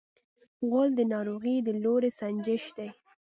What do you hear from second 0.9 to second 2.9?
د ناروغۍ د لوری سنجش دی.